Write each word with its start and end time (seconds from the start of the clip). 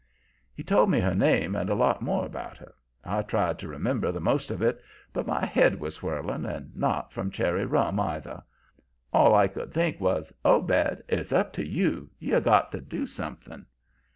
"He 0.55 0.63
told 0.63 0.89
me 0.89 0.99
her 0.99 1.13
name 1.13 1.55
and 1.55 1.69
a 1.69 1.75
lot 1.75 2.01
more 2.01 2.25
about 2.25 2.57
her. 2.57 2.73
I 3.05 3.21
tried 3.21 3.59
to 3.59 3.67
remember 3.67 4.11
the 4.11 4.19
most 4.19 4.49
of 4.49 4.59
it, 4.63 4.81
but 5.13 5.27
my 5.27 5.45
head 5.45 5.79
was 5.79 6.01
whirling 6.01 6.43
and 6.43 6.75
not 6.75 7.13
from 7.13 7.29
cherry 7.29 7.65
rum, 7.65 7.99
either. 7.99 8.41
All 9.13 9.35
I 9.35 9.47
could 9.47 9.71
think 9.71 10.01
was: 10.01 10.33
'Obed, 10.43 11.03
it's 11.07 11.31
up 11.31 11.53
to 11.53 11.63
you! 11.67 12.09
You've 12.17 12.45
got 12.45 12.71
to 12.71 12.81
do 12.81 13.05
something.' 13.05 13.67